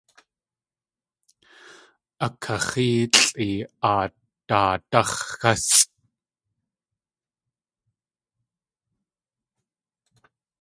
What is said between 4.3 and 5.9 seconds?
daadáx̲ xásʼ!